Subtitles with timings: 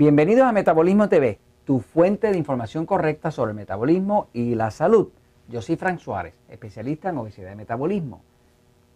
[0.00, 5.10] Bienvenidos a Metabolismo TV, tu fuente de información correcta sobre el metabolismo y la salud.
[5.46, 8.22] Yo soy Frank Suárez, especialista en obesidad y metabolismo.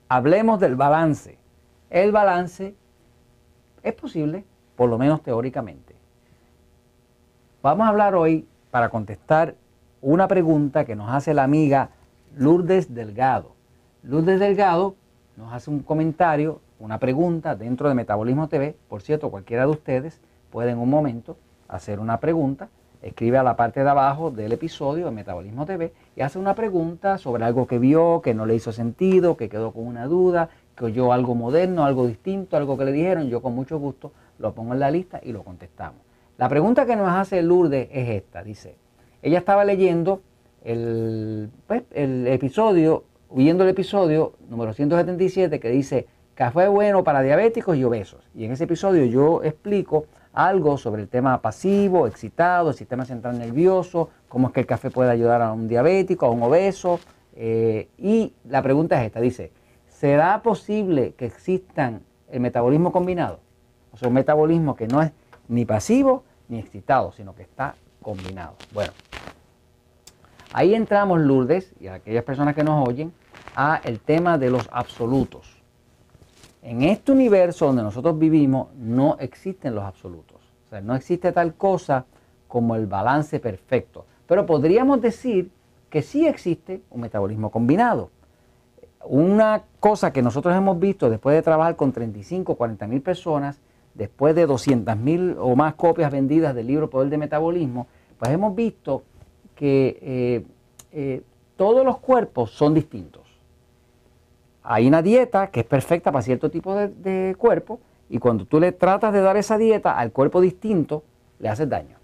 [0.08, 1.36] Hablemos del balance.
[1.90, 2.74] El balance
[3.82, 4.46] es posible,
[4.76, 5.94] por lo menos teóricamente.
[7.62, 9.56] Vamos a hablar hoy para contestar
[10.00, 11.90] una pregunta que nos hace la amiga
[12.34, 13.52] Lourdes Delgado.
[14.04, 14.96] Lourdes Delgado
[15.36, 18.74] nos hace un comentario, una pregunta dentro de Metabolismo TV.
[18.88, 20.22] Por cierto, cualquiera de ustedes
[20.54, 21.36] puede en un momento
[21.66, 22.68] hacer una pregunta,
[23.02, 27.18] escribe a la parte de abajo del episodio de Metabolismo TV y hace una pregunta
[27.18, 30.84] sobre algo que vio, que no le hizo sentido, que quedó con una duda, que
[30.84, 33.28] oyó algo moderno, algo distinto, algo que le dijeron.
[33.28, 35.98] Yo con mucho gusto lo pongo en la lista y lo contestamos.
[36.38, 38.76] La pregunta que nos hace Lourdes es esta, dice,
[39.22, 40.20] ella estaba leyendo
[40.62, 43.02] el, pues, el episodio,
[43.32, 48.24] viendo el episodio número 177 que dice café bueno para diabéticos y obesos.
[48.36, 53.38] Y en ese episodio yo explico algo sobre el tema pasivo, excitado, el sistema central
[53.38, 57.00] nervioso, cómo es que el café puede ayudar a un diabético, a un obeso.
[57.36, 59.52] Eh, y la pregunta es esta, dice,
[59.88, 63.40] ¿será posible que existan el metabolismo combinado?
[63.92, 65.12] O sea, un metabolismo que no es
[65.48, 68.56] ni pasivo ni excitado, sino que está combinado.
[68.72, 68.92] Bueno,
[70.52, 73.12] ahí entramos, Lourdes, y a aquellas personas que nos oyen,
[73.54, 75.53] a el tema de los absolutos.
[76.64, 80.40] En este universo donde nosotros vivimos no existen los absolutos.
[80.64, 82.06] O sea, no existe tal cosa
[82.48, 84.06] como el balance perfecto.
[84.26, 85.50] Pero podríamos decir
[85.90, 88.08] que sí existe un metabolismo combinado.
[89.04, 93.60] Una cosa que nosotros hemos visto después de trabajar con 35 o 40 mil personas,
[93.92, 98.54] después de 200 mil o más copias vendidas del libro Poder de Metabolismo, pues hemos
[98.54, 99.02] visto
[99.54, 100.46] que eh,
[100.92, 101.22] eh,
[101.56, 103.23] todos los cuerpos son distintos
[104.66, 108.72] hay una dieta que es perfecta para cierto tipo de, cuerpo y cuando tú le
[108.72, 111.04] tratas de dar esa dieta al cuerpo distinto,
[111.38, 111.98] le haces daño.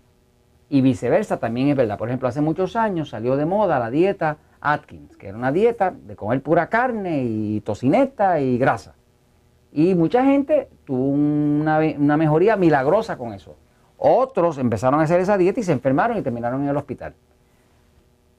[0.69, 1.97] Y viceversa también es verdad.
[1.97, 5.91] Por ejemplo, hace muchos años salió de moda la dieta Atkins, que era una dieta
[5.91, 8.94] de comer pura carne y tocineta y grasa.
[9.72, 13.56] Y mucha gente tuvo una, una mejoría milagrosa con eso.
[13.97, 17.15] Otros empezaron a hacer esa dieta y se enfermaron y terminaron en el hospital.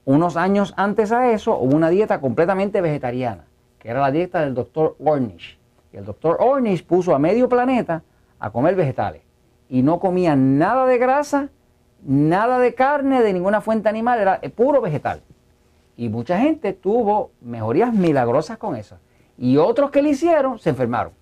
[0.06, 3.46] Unos años antes a eso hubo una dieta completamente vegetariana
[3.82, 5.58] que era la dieta del doctor Ornish.
[5.92, 8.04] Y el doctor Ornish puso a medio planeta
[8.40, 9.24] a comer vegetales.
[9.70, 11.50] Y no comía nada de grasa,
[12.06, 15.24] nada de carne, de ninguna fuente animal, era puro vegetal.
[15.98, 18.98] Y mucha gente tuvo mejorías milagrosas con eso.
[19.36, 21.14] Y otros que le hicieron se enfermaron.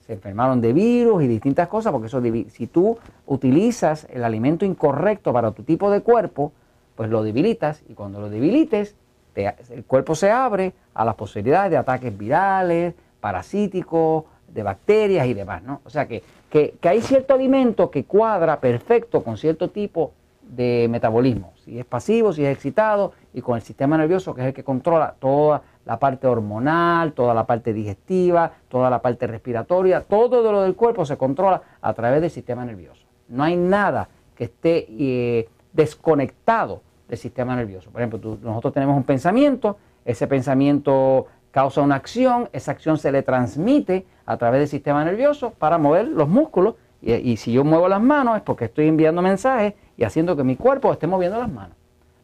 [0.00, 5.32] Se enfermaron de virus y distintas cosas, porque eso, si tú utilizas el alimento incorrecto
[5.32, 6.52] para tu tipo de cuerpo,
[6.96, 7.84] pues lo debilitas.
[7.88, 8.96] Y cuando lo debilites,
[9.34, 15.62] el cuerpo se abre a las posibilidades de ataques virales, parasíticos, de bacterias y demás,
[15.62, 15.80] ¿no?
[15.84, 21.52] O sea que, que, hay cierto alimento que cuadra perfecto con cierto tipo de metabolismo,
[21.64, 24.64] si es pasivo, si es excitado, y con el sistema nervioso, que es el que
[24.64, 30.62] controla toda la parte hormonal, toda la parte digestiva, toda la parte respiratoria, todo lo
[30.62, 33.06] del cuerpo se controla a través del sistema nervioso.
[33.28, 37.90] No hay nada que esté eh, desconectado del sistema nervioso.
[37.90, 43.22] Por ejemplo, nosotros tenemos un pensamiento, ese pensamiento causa una acción, esa acción se le
[43.22, 48.00] transmite a través del sistema nervioso para mover los músculos y, si yo muevo las
[48.00, 51.76] manos es porque estoy enviando mensajes y haciendo que mi cuerpo esté moviendo las manos.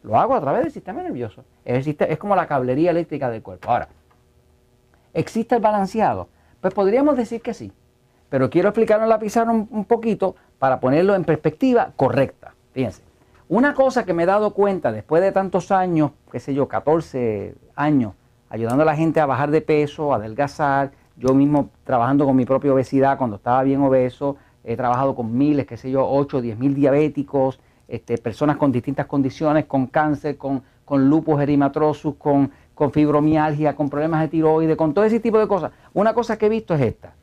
[0.03, 1.43] Lo hago a través del sistema nervioso.
[1.65, 1.85] Es,
[2.17, 3.69] como la cablería eléctrica del cuerpo.
[3.69, 3.89] Ahora,
[5.13, 6.29] ¿existe el balanceado?
[6.61, 7.73] Pues podríamos decir que sí,
[8.29, 12.53] pero quiero explicarlo en la pizarra un poquito para ponerlo en perspectiva correcta.
[12.73, 13.06] Fíjense.
[13.49, 17.55] Una cosa que me he dado cuenta después de tantos años, qué sé yo, 14
[17.75, 18.13] años,
[18.49, 22.43] ayudando a la gente a bajar de peso, a adelgazar, yo mismo trabajando con mi
[22.43, 24.35] propia obesidad cuando estaba bien obeso,
[24.65, 29.05] he trabajado con miles, qué sé yo, 8, 10 mil diabéticos, este, personas con distintas
[29.05, 34.93] condiciones, con cáncer, con, con lupus erimatrosus, con, con fibromialgia, con problemas de tiroides, con
[34.93, 35.71] todo ese tipo de cosas.
[35.93, 37.13] Una cosa que he visto es esta.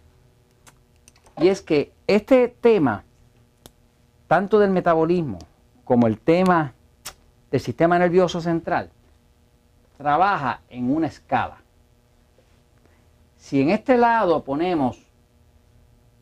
[1.37, 3.05] Y es que este tema,
[4.27, 5.39] tanto del metabolismo,
[5.85, 6.73] como el tema
[7.51, 8.91] del sistema nervioso central,
[9.97, 11.59] trabaja en una escala.
[13.37, 14.99] Si en este lado ponemos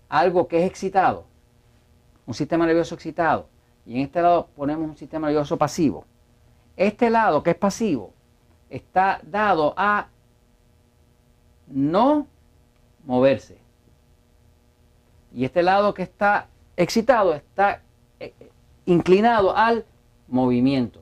[0.09, 1.25] algo que es excitado,
[2.27, 3.49] un sistema nervioso excitado,
[3.87, 6.05] y en este lado ponemos un sistema nervioso pasivo,
[6.77, 8.13] este lado que es pasivo
[8.71, 10.09] está dado a
[11.67, 12.27] no
[13.05, 13.59] moverse.
[15.35, 17.81] Y este lado que está excitado está
[18.87, 19.85] inclinado al
[20.29, 21.01] movimiento.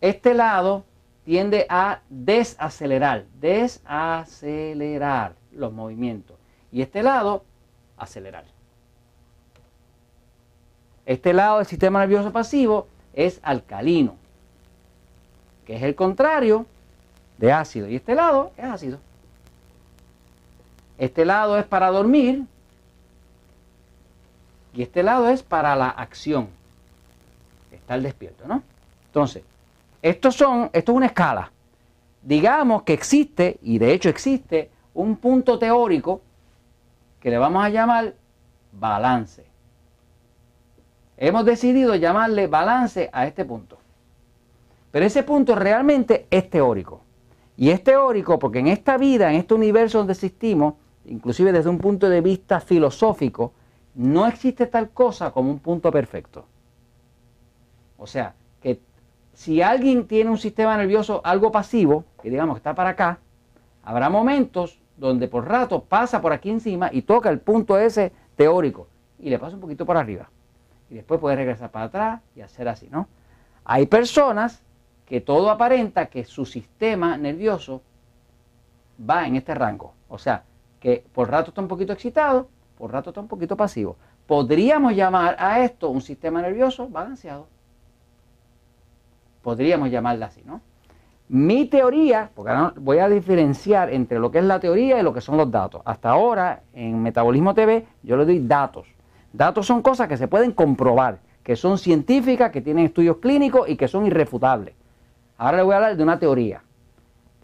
[0.00, 0.84] Este lado
[1.24, 6.36] tiende a desacelerar, desacelerar los movimientos.
[6.70, 7.44] Y este lado,
[7.96, 8.44] acelerar.
[11.04, 14.16] Este lado del sistema nervioso pasivo es alcalino,
[15.64, 16.66] que es el contrario
[17.38, 17.88] de ácido.
[17.88, 18.98] Y este lado es ácido.
[20.98, 22.44] Este lado es para dormir
[24.76, 26.48] y este lado es para la acción.
[27.72, 28.62] Estar despierto, ¿no?
[29.06, 29.42] Entonces,
[30.02, 31.50] estos son, esto es una escala.
[32.22, 36.20] Digamos que existe, y de hecho existe, un punto teórico
[37.20, 38.14] que le vamos a llamar
[38.72, 39.46] balance.
[41.16, 43.78] Hemos decidido llamarle balance a este punto.
[44.90, 47.00] Pero ese punto realmente es teórico.
[47.56, 50.74] Y es teórico porque en esta vida, en este universo donde existimos,
[51.06, 53.52] inclusive desde un punto de vista filosófico,
[53.96, 56.44] no existe tal cosa como un punto perfecto.
[57.96, 58.78] O sea, que
[59.32, 63.18] si alguien tiene un sistema nervioso algo pasivo, que digamos que está para acá,
[63.82, 68.86] habrá momentos donde por rato pasa por aquí encima y toca el punto ese teórico
[69.18, 70.30] y le pasa un poquito por arriba.
[70.90, 73.08] Y después puede regresar para atrás y hacer así, ¿no?
[73.64, 74.62] Hay personas
[75.06, 77.80] que todo aparenta que su sistema nervioso
[78.98, 79.94] va en este rango.
[80.08, 80.44] O sea,
[80.80, 83.96] que por rato está un poquito excitado, por rato está un poquito pasivo.
[84.26, 87.46] Podríamos llamar a esto un sistema nervioso balanceado.
[89.42, 90.60] Podríamos llamarla así, ¿no?
[91.28, 95.12] Mi teoría, porque ahora voy a diferenciar entre lo que es la teoría y lo
[95.12, 95.82] que son los datos.
[95.84, 98.86] Hasta ahora, en Metabolismo TV, yo le doy datos.
[99.32, 103.76] Datos son cosas que se pueden comprobar, que son científicas, que tienen estudios clínicos y
[103.76, 104.74] que son irrefutables.
[105.38, 106.62] Ahora le voy a hablar de una teoría.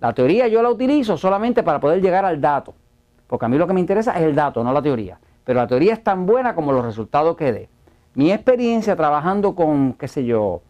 [0.00, 2.74] La teoría yo la utilizo solamente para poder llegar al dato,
[3.32, 5.18] porque a mí lo que me interesa es el dato, no la teoría.
[5.42, 7.70] Pero la teoría es tan buena como los resultados que dé.
[8.12, 10.60] Mi experiencia trabajando con, qué sé yo,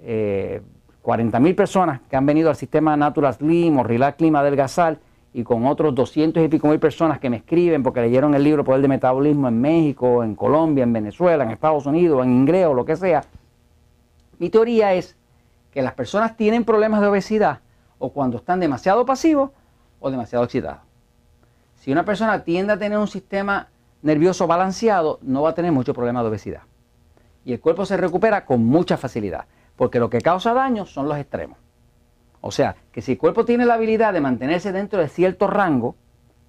[0.00, 0.62] eh,
[1.02, 4.98] 40.000 personas que han venido al sistema Natural Slim o Relax Clima del Gasal
[5.34, 8.64] y con otros 200 y pico mil personas que me escriben porque leyeron el libro
[8.64, 12.72] Poder de Metabolismo en México, en Colombia, en Venezuela, en Estados Unidos, en inglés o
[12.72, 13.24] lo que sea.
[14.38, 15.18] Mi teoría es
[15.70, 17.60] que las personas tienen problemas de obesidad
[17.98, 19.50] o cuando están demasiado pasivos
[20.00, 20.85] o demasiado excitados.
[21.86, 23.68] Si una persona tiende a tener un sistema
[24.02, 26.62] nervioso balanceado, no va a tener mucho problema de obesidad.
[27.44, 29.44] Y el cuerpo se recupera con mucha facilidad
[29.76, 31.58] porque lo que causa daño son los extremos.
[32.40, 35.94] O sea, que si el cuerpo tiene la habilidad de mantenerse dentro de cierto rango,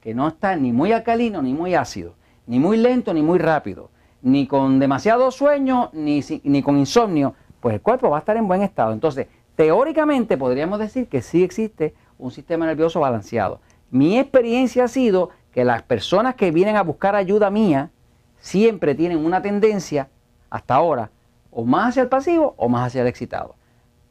[0.02, 2.16] que no está ni muy alcalino ni muy ácido,
[2.48, 3.92] ni muy lento ni muy rápido,
[4.24, 8.48] ni con demasiado sueño ni, ni con insomnio, pues el cuerpo va a estar en
[8.48, 8.92] buen estado.
[8.92, 13.60] Entonces, teóricamente podríamos decir que sí existe un sistema nervioso balanceado.
[13.90, 17.90] Mi experiencia ha sido que las personas que vienen a buscar ayuda mía
[18.40, 20.10] siempre tienen una tendencia,
[20.50, 21.10] hasta ahora,
[21.52, 23.56] o más hacia el pasivo o más hacia el excitado.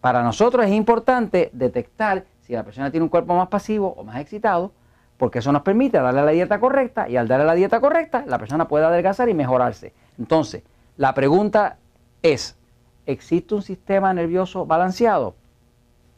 [0.01, 4.21] Para nosotros es importante detectar si la persona tiene un cuerpo más pasivo o más
[4.21, 4.73] excitado,
[5.17, 8.39] porque eso nos permite darle la dieta correcta y al darle la dieta correcta la
[8.39, 9.93] persona puede adelgazar y mejorarse.
[10.19, 10.63] Entonces,
[10.97, 11.79] la pregunta
[12.23, 12.57] es,
[13.07, 15.35] ¿existe un sistema nervioso balanceado?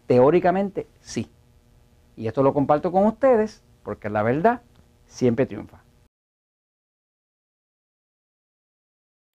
[0.06, 1.28] Teóricamente sí.
[2.19, 4.61] Y esto lo comparto con ustedes porque la verdad
[5.06, 5.79] siempre triunfa.